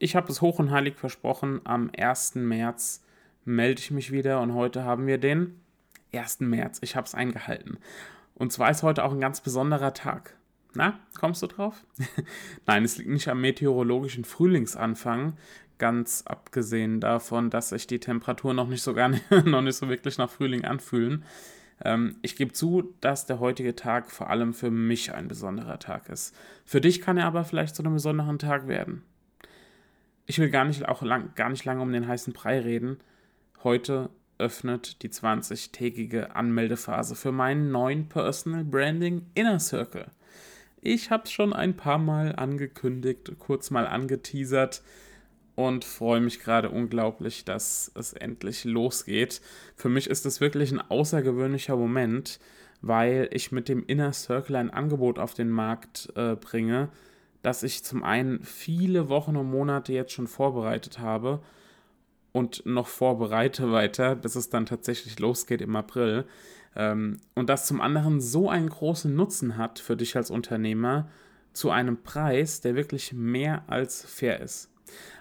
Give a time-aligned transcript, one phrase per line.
[0.00, 2.36] Ich habe es hoch und heilig versprochen, am 1.
[2.36, 3.02] März
[3.44, 5.60] melde ich mich wieder und heute haben wir den
[6.14, 6.40] 1.
[6.40, 6.78] März.
[6.82, 7.78] Ich habe es eingehalten.
[8.34, 10.36] Und zwar ist heute auch ein ganz besonderer Tag.
[10.74, 11.84] Na, kommst du drauf?
[12.66, 15.36] Nein, es liegt nicht am meteorologischen Frühlingsanfang,
[15.78, 19.88] ganz abgesehen davon, dass sich die Temperaturen noch nicht so gar nicht, noch nicht so
[19.88, 21.24] wirklich nach Frühling anfühlen.
[21.84, 26.08] Ähm, ich gebe zu, dass der heutige Tag vor allem für mich ein besonderer Tag
[26.08, 26.36] ist.
[26.64, 29.02] Für dich kann er aber vielleicht zu einem besonderen Tag werden.
[30.30, 32.98] Ich will gar nicht, auch lang, gar nicht lange um den heißen Brei reden.
[33.64, 40.08] Heute öffnet die 20-tägige Anmeldephase für meinen neuen Personal Branding Inner Circle.
[40.82, 44.82] Ich habe es schon ein paar Mal angekündigt, kurz mal angeteasert
[45.54, 49.40] und freue mich gerade unglaublich, dass es endlich losgeht.
[49.76, 52.38] Für mich ist es wirklich ein außergewöhnlicher Moment,
[52.82, 56.90] weil ich mit dem Inner Circle ein Angebot auf den Markt äh, bringe,
[57.42, 61.40] das ich zum einen viele Wochen und Monate jetzt schon vorbereitet habe
[62.32, 66.24] und noch vorbereite weiter, bis es dann tatsächlich losgeht im April.
[66.76, 71.08] Ähm, und das zum anderen so einen großen Nutzen hat für dich als Unternehmer
[71.52, 74.70] zu einem Preis, der wirklich mehr als fair ist.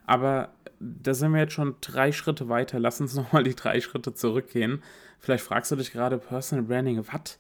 [0.06, 2.80] Aber da sind wir jetzt schon drei Schritte weiter.
[2.80, 4.82] Lass uns nochmal die drei Schritte zurückgehen.
[5.20, 7.40] Vielleicht fragst du dich gerade, Personal Branding, was?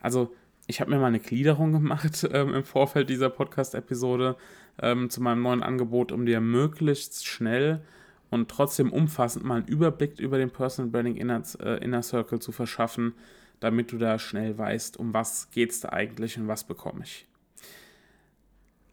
[0.00, 0.34] Also,
[0.66, 4.36] ich habe mir mal eine Gliederung gemacht ähm, im Vorfeld dieser Podcast-Episode
[4.80, 7.82] ähm, zu meinem neuen Angebot, um dir möglichst schnell
[8.30, 12.52] und trotzdem umfassend mal einen Überblick über den Personal Branding Inner, äh, Inner Circle zu
[12.52, 13.14] verschaffen,
[13.60, 17.26] damit du da schnell weißt, um was geht es da eigentlich und was bekomme ich.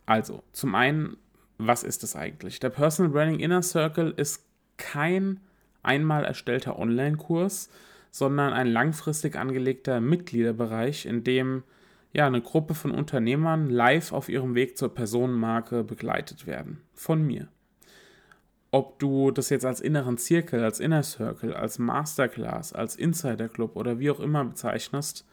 [0.05, 1.17] Also, zum einen
[1.59, 2.59] was ist es eigentlich?
[2.59, 4.45] Der Personal Branding Inner Circle ist
[4.77, 5.41] kein
[5.83, 7.69] einmal erstellter Online-Kurs,
[8.11, 11.63] sondern ein langfristig angelegter Mitgliederbereich, in dem
[12.11, 16.81] ja, eine Gruppe von Unternehmern live auf ihrem Weg zur Personenmarke begleitet werden.
[16.93, 17.47] Von mir.
[18.71, 23.75] Ob du das jetzt als inneren Zirkel, als Inner Circle, als Masterclass, als Insider Club
[23.75, 25.25] oder wie auch immer bezeichnest,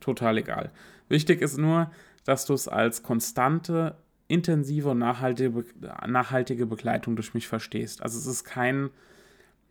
[0.00, 0.70] total egal.
[1.08, 1.90] Wichtig ist nur,
[2.24, 3.96] dass du es als konstante
[4.28, 5.64] intensive und nachhaltige,
[6.06, 8.02] nachhaltige Begleitung durch mich verstehst.
[8.02, 8.90] Also es ist kein,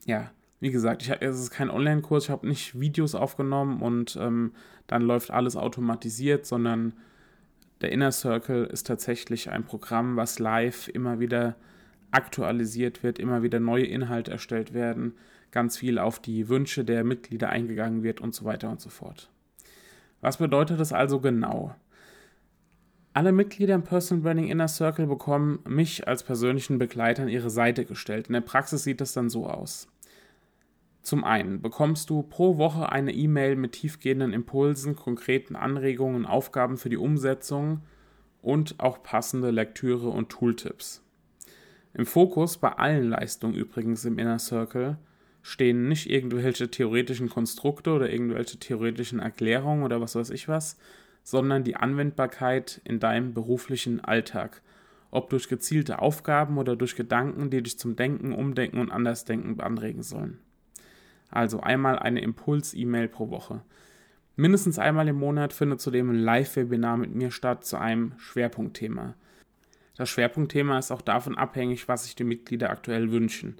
[0.05, 0.31] ja,
[0.63, 4.53] wie gesagt, ich, es ist kein Online-Kurs, ich habe nicht Videos aufgenommen und ähm,
[4.87, 6.93] dann läuft alles automatisiert, sondern
[7.81, 11.57] der Inner Circle ist tatsächlich ein Programm, was live immer wieder
[12.11, 15.15] aktualisiert wird, immer wieder neue Inhalte erstellt werden,
[15.51, 19.29] ganz viel auf die Wünsche der Mitglieder eingegangen wird und so weiter und so fort.
[20.21, 21.75] Was bedeutet das also genau?
[23.11, 27.83] Alle Mitglieder im Personal Branding Inner Circle bekommen mich als persönlichen Begleiter an ihre Seite
[27.83, 28.27] gestellt.
[28.27, 29.89] In der Praxis sieht es dann so aus.
[31.03, 36.87] Zum einen bekommst du pro Woche eine E-Mail mit tiefgehenden Impulsen, konkreten Anregungen, Aufgaben für
[36.87, 37.81] die Umsetzung
[38.41, 41.03] und auch passende Lektüre und Tooltips.
[41.93, 44.97] Im Fokus bei allen Leistungen übrigens im Inner Circle
[45.41, 50.77] stehen nicht irgendwelche theoretischen Konstrukte oder irgendwelche theoretischen Erklärungen oder was weiß ich was,
[51.21, 54.61] sondern die Anwendbarkeit in deinem beruflichen Alltag.
[55.11, 60.01] Ob durch gezielte Aufgaben oder durch Gedanken, die dich zum Denken, Umdenken und Andersdenken anregen
[60.01, 60.39] sollen.
[61.33, 63.61] Also einmal eine Impuls-E-Mail pro Woche.
[64.35, 69.15] Mindestens einmal im Monat findet zudem ein Live-Webinar mit mir statt zu einem Schwerpunktthema.
[69.95, 73.57] Das Schwerpunktthema ist auch davon abhängig, was sich die Mitglieder aktuell wünschen.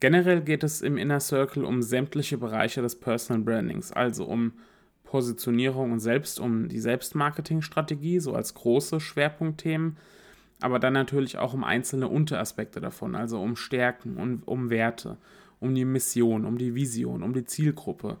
[0.00, 4.52] Generell geht es im Inner Circle um sämtliche Bereiche des Personal Brandings, also um
[5.04, 9.96] Positionierung und selbst um die Selbstmarketingstrategie, so als große Schwerpunktthemen,
[10.60, 15.16] aber dann natürlich auch um einzelne Unteraspekte davon, also um Stärken und um Werte,
[15.60, 18.18] um die Mission, um die Vision, um die Zielgruppe,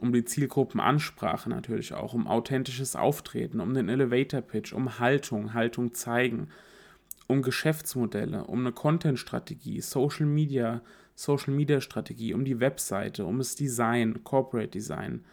[0.00, 5.92] um die Zielgruppenansprache natürlich auch, um authentisches Auftreten, um den Elevator Pitch, um Haltung, Haltung
[5.94, 6.48] zeigen,
[7.26, 10.82] um Geschäftsmodelle, um eine Content-Strategie, Social Media,
[11.14, 15.24] Social Media Strategie, um die Webseite, um das Design, Corporate Design,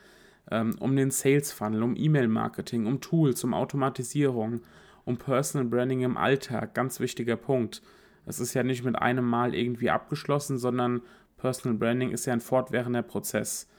[0.52, 4.62] ähm, um den Sales Funnel, um E-Mail-Marketing, um Tools, um Automatisierung,
[5.06, 6.74] um Personal Branding im Alltag.
[6.74, 7.82] Ganz wichtiger Punkt.
[8.26, 11.02] Es ist ja nicht mit einem Mal irgendwie abgeschlossen, sondern
[11.46, 13.70] Personal Branding ist ja ein fortwährender Prozess.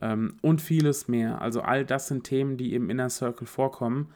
[0.00, 1.42] Ähm, und vieles mehr.
[1.42, 4.08] Also all das sind Themen, die im Inner Circle vorkommen,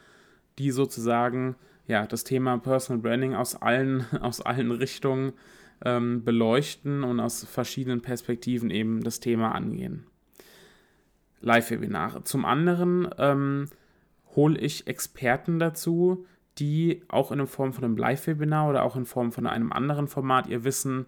[0.58, 1.54] die sozusagen
[1.86, 5.34] ja das Thema Personal Branding aus allen, aus allen Richtungen
[5.84, 10.06] ähm, beleuchten und aus verschiedenen Perspektiven eben das Thema angehen.
[11.42, 12.24] Live-Webinare.
[12.24, 13.68] Zum anderen ähm,
[14.34, 16.24] hole ich Experten dazu,
[16.56, 20.46] die auch in Form von einem Live-Webinar oder auch in Form von einem anderen Format
[20.46, 21.04] ihr Wissen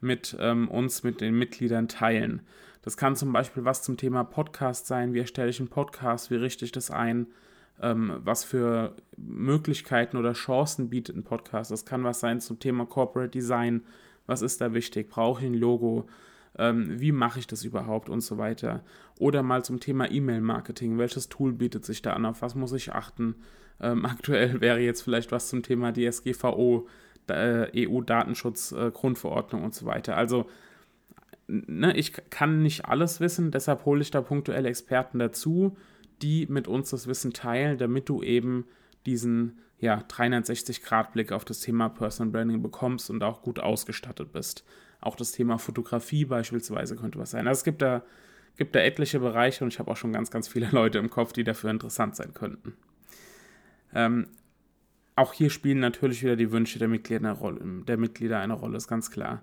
[0.00, 2.42] mit ähm, uns, mit den Mitgliedern teilen.
[2.82, 5.12] Das kann zum Beispiel was zum Thema Podcast sein.
[5.12, 6.30] Wie erstelle ich einen Podcast?
[6.30, 7.26] Wie richte ich das ein?
[7.82, 11.70] Ähm, was für Möglichkeiten oder Chancen bietet ein Podcast?
[11.70, 13.82] Das kann was sein zum Thema Corporate Design.
[14.26, 15.08] Was ist da wichtig?
[15.08, 16.06] Brauche ich ein Logo?
[16.58, 18.82] Ähm, wie mache ich das überhaupt und so weiter?
[19.18, 20.98] Oder mal zum Thema E-Mail-Marketing.
[20.98, 22.24] Welches Tool bietet sich da an?
[22.24, 23.36] Auf was muss ich achten?
[23.80, 26.86] Ähm, aktuell wäre jetzt vielleicht was zum Thema DSGVO,
[27.28, 30.16] äh, EU-Datenschutz, äh, Grundverordnung und so weiter.
[30.16, 30.46] Also
[31.48, 35.76] ne, ich kann nicht alles wissen, deshalb hole ich da punktuell Experten dazu,
[36.22, 38.66] die mit uns das Wissen teilen, damit du eben
[39.04, 44.64] diesen ja, 360-Grad-Blick auf das Thema Personal Branding bekommst und auch gut ausgestattet bist.
[45.00, 47.46] Auch das Thema Fotografie beispielsweise könnte was sein.
[47.46, 48.02] Also es gibt da,
[48.56, 51.32] gibt da etliche Bereiche und ich habe auch schon ganz, ganz viele Leute im Kopf,
[51.32, 52.74] die dafür interessant sein könnten.
[53.94, 54.28] Ähm,
[55.16, 58.76] auch hier spielen natürlich wieder die Wünsche der Mitglieder eine Rolle, der Mitglieder eine Rolle,
[58.76, 59.42] ist ganz klar.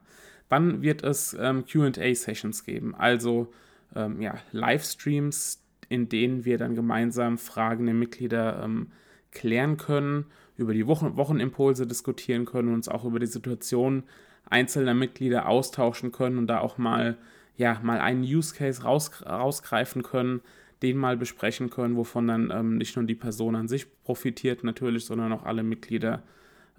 [0.50, 2.94] Wann wird es ähm, QA-Sessions geben?
[2.96, 3.52] Also
[3.96, 8.92] ähm, ja, Livestreams, in denen wir dann gemeinsam Fragen der Mitglieder ähm,
[9.32, 10.26] klären können,
[10.56, 14.04] über die Wochen Wochenimpulse diskutieren können uns auch über die Situation
[14.48, 17.18] einzelner Mitglieder austauschen können und da auch mal,
[17.58, 20.42] ja, mal einen Use Case raus, rausgreifen können,
[20.84, 25.06] den mal besprechen können, wovon dann ähm, nicht nur die Person an sich profitiert natürlich,
[25.06, 26.22] sondern auch alle Mitglieder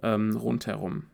[0.03, 1.05] ähm, rundherum.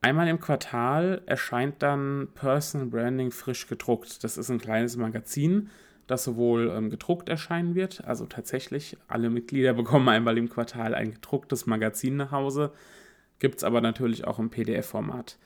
[0.00, 4.22] Einmal im Quartal erscheint dann Personal Branding frisch gedruckt.
[4.22, 5.68] Das ist ein kleines Magazin,
[6.06, 11.14] das sowohl ähm, gedruckt erscheinen wird, also tatsächlich alle Mitglieder bekommen einmal im Quartal ein
[11.14, 12.72] gedrucktes Magazin nach Hause,
[13.40, 15.36] gibt es aber natürlich auch im PDF-Format.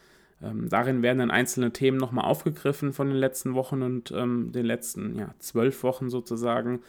[0.43, 4.67] Ähm, darin werden dann einzelne Themen nochmal aufgegriffen von den letzten Wochen und ähm, den
[4.67, 6.81] letzten ja, zwölf Wochen sozusagen.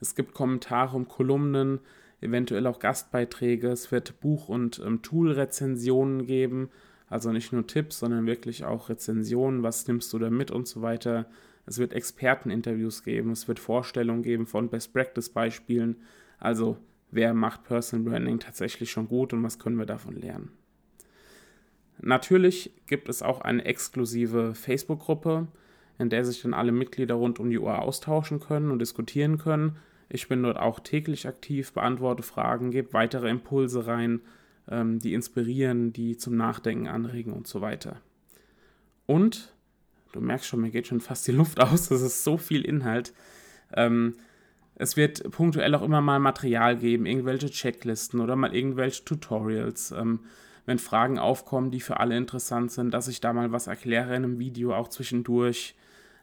[0.00, 1.80] Es gibt Kommentare und Kolumnen,
[2.20, 3.68] eventuell auch Gastbeiträge.
[3.68, 6.70] Es wird Buch- und ähm, Tool-Rezensionen geben.
[7.08, 9.62] Also nicht nur Tipps, sondern wirklich auch Rezensionen.
[9.62, 11.26] Was nimmst du da mit und so weiter.
[11.66, 13.32] Es wird Experteninterviews geben.
[13.32, 15.96] Es wird Vorstellungen geben von Best-Practice-Beispielen.
[16.38, 16.78] Also
[17.10, 20.52] wer macht Personal Branding tatsächlich schon gut und was können wir davon lernen.
[22.02, 25.48] Natürlich gibt es auch eine exklusive Facebook-Gruppe,
[25.98, 29.76] in der sich dann alle Mitglieder rund um die Uhr austauschen können und diskutieren können.
[30.08, 34.20] Ich bin dort auch täglich aktiv, beantworte Fragen, gebe weitere Impulse rein,
[34.68, 38.00] ähm, die inspirieren, die zum Nachdenken anregen und so weiter.
[39.06, 39.54] Und,
[40.12, 43.12] du merkst schon, mir geht schon fast die Luft aus, das ist so viel Inhalt.
[43.74, 44.16] Ähm,
[44.74, 49.92] es wird punktuell auch immer mal Material geben, irgendwelche Checklisten oder mal irgendwelche Tutorials.
[50.70, 54.22] Wenn Fragen aufkommen, die für alle interessant sind, dass ich da mal was erkläre in
[54.22, 55.74] einem Video, auch zwischendurch.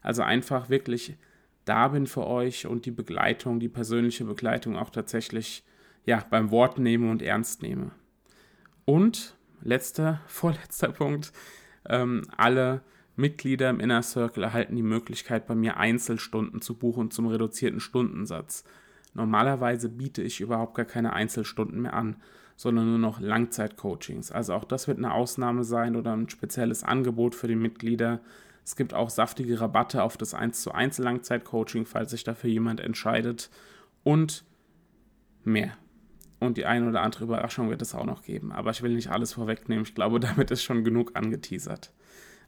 [0.01, 1.17] Also einfach wirklich
[1.65, 5.65] da bin für euch und die Begleitung, die persönliche Begleitung auch tatsächlich
[6.05, 7.91] ja, beim Wort nehme und ernst nehme.
[8.85, 11.33] Und letzter, vorletzter Punkt,
[11.85, 12.83] ähm, alle
[13.17, 18.63] Mitglieder im Inner Circle erhalten die Möglichkeit, bei mir Einzelstunden zu buchen zum reduzierten Stundensatz.
[19.13, 22.15] Normalerweise biete ich überhaupt gar keine Einzelstunden mehr an,
[22.57, 24.31] sondern nur noch Langzeitcoachings.
[24.31, 28.19] Also auch das wird eine Ausnahme sein oder ein spezielles Angebot für die Mitglieder.
[28.65, 32.81] Es gibt auch saftige Rabatte auf das 1 zu 1 Langzeitcoaching, falls sich dafür jemand
[32.81, 33.51] entscheidet.
[34.03, 34.43] Und
[35.43, 35.77] mehr.
[36.39, 38.51] Und die eine oder andere Überraschung wird es auch noch geben.
[38.51, 39.85] Aber ich will nicht alles vorwegnehmen.
[39.85, 41.93] Ich glaube, damit ist schon genug angeteasert.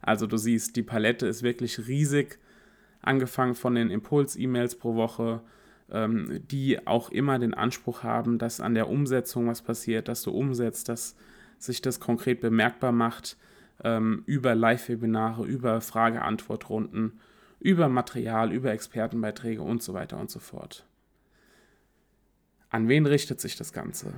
[0.02, 2.38] Also du siehst, die Palette ist wirklich riesig.
[3.00, 5.40] Angefangen von den Impuls-E-Mails pro Woche
[5.92, 10.30] ähm, die auch immer den Anspruch haben, dass an der Umsetzung was passiert, dass du
[10.30, 11.16] umsetzt, dass
[11.58, 13.36] sich das konkret bemerkbar macht
[13.84, 17.20] ähm, über Live-Webinare, über Frage-Antwort-Runden,
[17.58, 20.86] über Material, über Expertenbeiträge und so weiter und so fort.
[22.70, 24.12] An wen richtet sich das Ganze?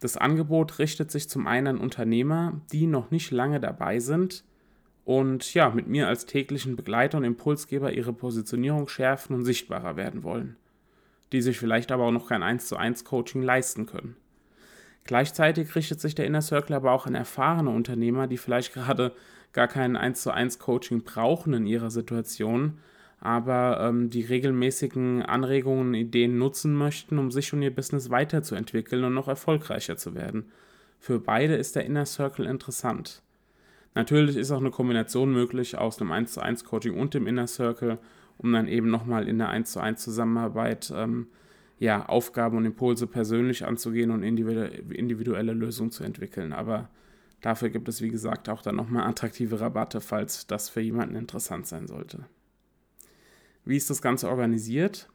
[0.00, 4.44] Das Angebot richtet sich zum einen an Unternehmer, die noch nicht lange dabei sind
[5.04, 10.22] und ja, mit mir als täglichen Begleiter und Impulsgeber ihre Positionierung schärfen und sichtbarer werden
[10.22, 10.56] wollen
[11.32, 14.16] die sich vielleicht aber auch noch kein 1 zu 1 Coaching leisten können.
[15.04, 19.12] Gleichzeitig richtet sich der Inner Circle aber auch an erfahrene Unternehmer, die vielleicht gerade
[19.52, 22.78] gar kein 1 zu 1 Coaching brauchen in ihrer Situation,
[23.20, 29.02] aber ähm, die regelmäßigen Anregungen und Ideen nutzen möchten, um sich und ihr Business weiterzuentwickeln
[29.04, 30.52] und noch erfolgreicher zu werden.
[31.00, 33.22] Für beide ist der Inner Circle interessant.
[33.94, 37.46] Natürlich ist auch eine Kombination möglich aus einem 1 zu 1 Coaching und dem Inner
[37.46, 37.98] Circle
[38.38, 41.28] um dann eben nochmal in der 1 zu 1 Zusammenarbeit ähm,
[41.78, 46.52] ja, Aufgaben und Impulse persönlich anzugehen und individuelle Lösungen zu entwickeln.
[46.52, 46.88] Aber
[47.40, 51.66] Dafür gibt es, wie gesagt, auch dann nochmal attraktive Rabatte, falls das für jemanden interessant
[51.66, 52.24] sein sollte.
[53.64, 55.08] Wie ist das Ganze organisiert?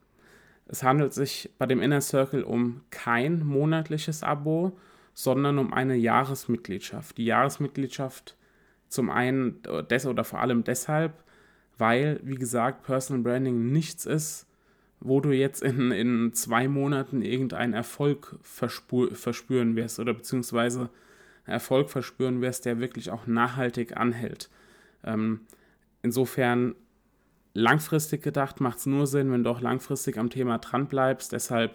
[0.65, 4.77] Es handelt sich bei dem Inner Circle um kein monatliches Abo,
[5.13, 7.17] sondern um eine Jahresmitgliedschaft.
[7.17, 8.37] Die Jahresmitgliedschaft
[8.87, 11.23] zum einen des oder vor allem deshalb,
[11.77, 14.47] weil, wie gesagt, Personal Branding nichts ist,
[14.99, 20.89] wo du jetzt in, in zwei Monaten irgendeinen Erfolg verspüren wirst oder beziehungsweise
[21.45, 24.49] Erfolg verspüren wirst, der wirklich auch nachhaltig anhält.
[25.03, 25.41] Ähm,
[26.01, 26.75] insofern
[27.53, 31.33] langfristig gedacht macht es nur Sinn, wenn du auch langfristig am Thema dran bleibst.
[31.33, 31.73] Deshalb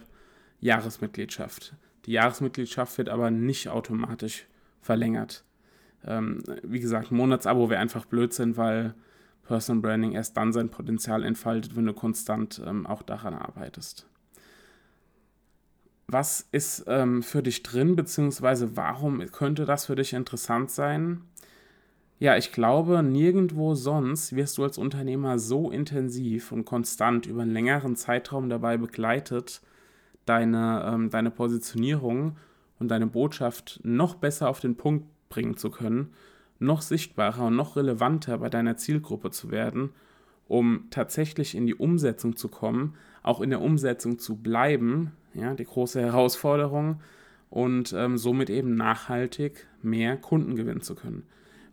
[0.60, 1.74] Jahresmitgliedschaft.
[2.06, 4.46] Die Jahresmitgliedschaft wird aber nicht automatisch
[4.80, 5.44] verlängert.
[6.06, 8.94] Ähm, wie gesagt, ein Monatsabo wäre einfach Blödsinn, weil
[9.48, 14.06] Personal Branding erst dann sein Potenzial entfaltet, wenn du konstant ähm, auch daran arbeitest.
[16.06, 21.22] Was ist ähm, für dich drin, beziehungsweise warum könnte das für dich interessant sein?
[22.18, 27.52] Ja, ich glaube, nirgendwo sonst wirst du als Unternehmer so intensiv und konstant über einen
[27.52, 29.62] längeren Zeitraum dabei begleitet,
[30.26, 32.36] deine, ähm, deine Positionierung
[32.78, 36.12] und deine Botschaft noch besser auf den Punkt bringen zu können,
[36.58, 39.90] noch sichtbarer und noch relevanter bei deiner Zielgruppe zu werden,
[40.48, 45.64] um tatsächlich in die Umsetzung zu kommen, auch in der Umsetzung zu bleiben, ja, die
[45.64, 47.00] große Herausforderung,
[47.50, 51.22] und ähm, somit eben nachhaltig mehr Kunden gewinnen zu können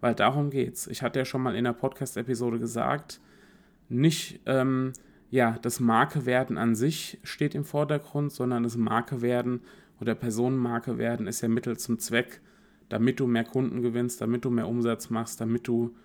[0.05, 0.85] weil darum geht's.
[0.85, 3.19] Ich hatte ja schon mal in der Podcast-Episode gesagt,
[3.89, 4.93] nicht ähm,
[5.31, 9.61] ja, das Markewerden an sich steht im Vordergrund, sondern das Markewerden
[9.99, 12.41] oder Personenmarke werden ist ja Mittel zum Zweck,
[12.89, 15.95] damit du mehr Kunden gewinnst, damit du mehr Umsatz machst, damit du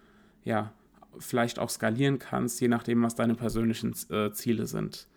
[0.45, 0.73] ja
[1.19, 5.09] vielleicht auch skalieren kannst, je nachdem, was deine persönlichen äh, Ziele sind.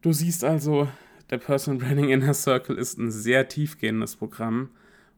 [0.00, 0.88] Du siehst also,
[1.30, 4.70] der Personal Branding Inner Circle ist ein sehr tiefgehendes Programm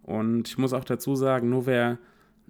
[0.02, 1.98] und ich muss auch dazu sagen, nur wer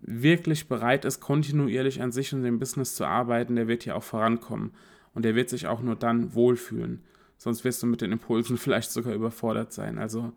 [0.07, 4.03] wirklich bereit ist, kontinuierlich an sich und dem Business zu arbeiten, der wird hier auch
[4.03, 4.73] vorankommen.
[5.15, 7.03] Und der wird sich auch nur dann wohlfühlen.
[7.39, 9.99] Sonst wirst du mit den Impulsen vielleicht sogar überfordert sein.
[9.99, 10.33] Also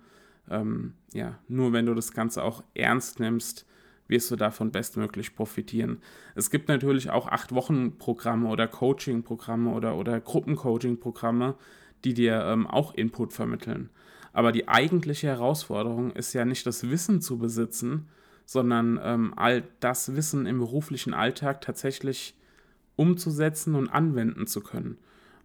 [0.49, 3.65] ähm, ja, nur wenn du das Ganze auch ernst nimmst,
[4.07, 6.01] wirst du davon bestmöglich profitieren.
[6.35, 11.55] Es gibt natürlich auch acht Wochen Programme oder Coaching-Programme oder, oder Gruppencoaching-Programme,
[12.03, 13.89] die dir ähm, auch Input vermitteln.
[14.33, 18.07] Aber die eigentliche Herausforderung ist ja nicht das Wissen zu besitzen,
[18.45, 22.35] sondern ähm, all das Wissen im beruflichen Alltag tatsächlich
[22.95, 24.97] umzusetzen und anwenden zu können.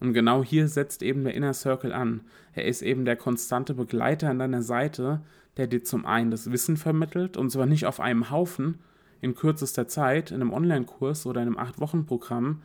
[0.03, 2.23] Und genau hier setzt eben der Inner Circle an.
[2.55, 5.21] Er ist eben der konstante Begleiter an deiner Seite,
[5.57, 8.81] der dir zum einen das Wissen vermittelt, und zwar nicht auf einem Haufen
[9.21, 12.63] in kürzester Zeit in einem Online-Kurs oder in einem 8-Wochen-Programm,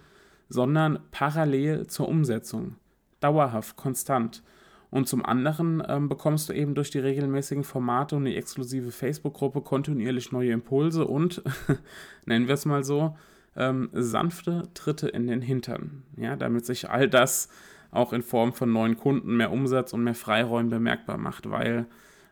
[0.49, 2.75] sondern parallel zur Umsetzung.
[3.19, 4.41] Dauerhaft, konstant.
[4.89, 9.61] Und zum anderen ähm, bekommst du eben durch die regelmäßigen Formate und die exklusive Facebook-Gruppe
[9.61, 11.43] kontinuierlich neue Impulse und,
[12.25, 13.15] nennen wir es mal so,
[13.57, 16.03] ähm, sanfte Tritte in den Hintern.
[16.15, 17.49] Ja, damit sich all das
[17.91, 21.87] auch in Form von neuen Kunden, mehr Umsatz und mehr Freiräumen bemerkbar macht, weil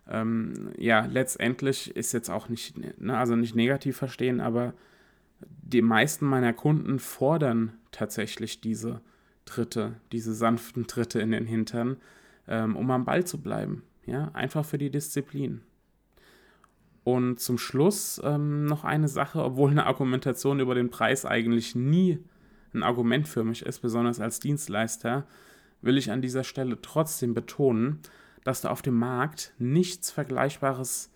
[0.07, 4.73] ähm, ja, letztendlich ist jetzt auch nicht, ne, also nicht negativ verstehen, aber
[5.39, 9.01] die meisten meiner Kunden fordern tatsächlich diese
[9.45, 11.97] Tritte, diese sanften Tritte in den Hintern,
[12.47, 13.83] ähm, um am Ball zu bleiben.
[14.05, 15.61] Ja, einfach für die Disziplin.
[17.05, 22.17] Und zum Schluss ähm, noch eine Sache, obwohl eine Argumentation über den Preis eigentlich nie
[22.73, 25.27] ein Argument für mich ist, besonders als Dienstleister,
[25.83, 27.99] will ich an dieser Stelle trotzdem betonen,
[28.43, 31.11] dass du auf dem Markt nichts Vergleichbares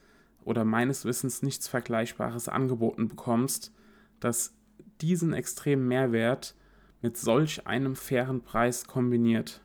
[0.46, 3.74] oder meines Wissens nichts Vergleichbares angeboten bekommst,
[4.20, 4.54] das
[5.02, 6.54] diesen extremen Mehrwert
[7.02, 9.62] mit solch einem fairen Preis kombiniert.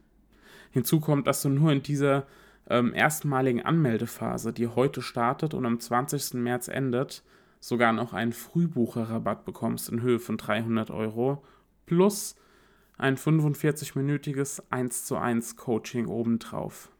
[0.70, 2.26] Hinzu kommt, dass du nur in dieser
[2.68, 6.34] ähm, erstmaligen Anmeldephase, die heute startet und am 20.
[6.34, 7.22] März endet,
[7.60, 11.44] sogar noch einen Frühbucherrabatt bekommst in Höhe von 300 Euro
[11.86, 12.36] plus
[12.96, 16.90] ein 45-minütiges 1 zu 1 Coaching obendrauf.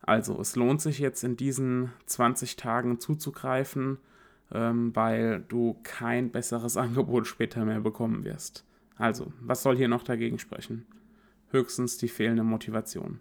[0.00, 3.98] Also es lohnt sich jetzt in diesen 20 Tagen zuzugreifen,
[4.52, 8.64] ähm, weil du kein besseres Angebot später mehr bekommen wirst.
[8.96, 10.86] Also, was soll hier noch dagegen sprechen?
[11.54, 13.20] höchstens die fehlende Motivation.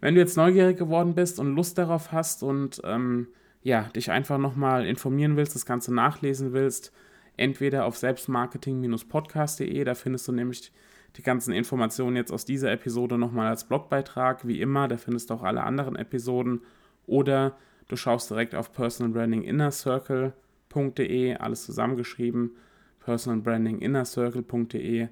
[0.00, 3.28] Wenn du jetzt neugierig geworden bist und Lust darauf hast und ähm,
[3.62, 6.92] ja, dich einfach nochmal informieren willst, das Ganze nachlesen willst,
[7.36, 10.72] entweder auf selbstmarketing-podcast.de, da findest du nämlich
[11.16, 15.34] die ganzen Informationen jetzt aus dieser Episode nochmal als Blogbeitrag, wie immer, da findest du
[15.34, 16.62] auch alle anderen Episoden,
[17.06, 17.56] oder
[17.88, 22.52] du schaust direkt auf personalbrandinginnercircle.de, alles zusammengeschrieben,
[23.00, 25.08] personalbrandinginnercircle.de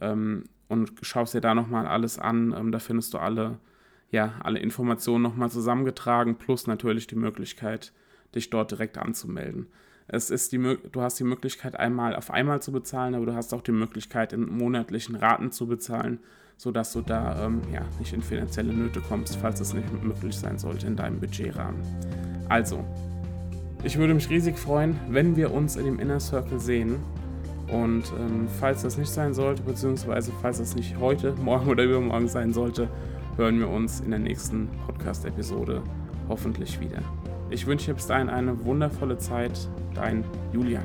[0.00, 2.54] ähm, und schaust dir da nochmal alles an.
[2.56, 3.58] Ähm, da findest du alle,
[4.10, 7.92] ja, alle Informationen nochmal zusammengetragen, plus natürlich die Möglichkeit,
[8.34, 9.68] dich dort direkt anzumelden.
[10.08, 13.54] Es ist die, du hast die Möglichkeit, einmal auf einmal zu bezahlen, aber du hast
[13.54, 16.18] auch die Möglichkeit, in monatlichen Raten zu bezahlen,
[16.56, 20.58] sodass du da ähm, ja, nicht in finanzielle Nöte kommst, falls es nicht möglich sein
[20.58, 21.80] sollte in deinem Budgetrahmen.
[22.48, 22.84] Also,
[23.84, 26.96] ich würde mich riesig freuen, wenn wir uns in dem Inner Circle sehen.
[27.68, 32.26] Und ähm, falls das nicht sein sollte, beziehungsweise falls das nicht heute, morgen oder übermorgen
[32.26, 32.88] sein sollte,
[33.36, 35.82] hören wir uns in der nächsten Podcast-Episode
[36.28, 36.98] hoffentlich wieder.
[37.50, 39.68] Ich wünsche dir bis dahin eine wundervolle Zeit.
[39.94, 40.84] Dein Julian.